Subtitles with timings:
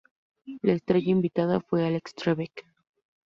[0.63, 2.65] La estrella invitada fue Alex Trebek.